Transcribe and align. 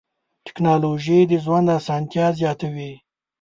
ټکنالوجي 0.45 1.19
د 1.29 1.33
ژوند 1.43 1.67
اسانتیا 1.79 2.27
زیاتوي. 2.39 2.93